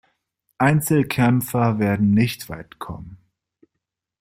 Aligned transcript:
Einzelkämpfer 0.57 1.77
werden 1.77 2.09
nicht 2.09 2.49
weit 2.49 2.79
kommen. 2.79 3.19